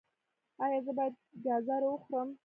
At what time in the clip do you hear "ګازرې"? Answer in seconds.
1.43-1.87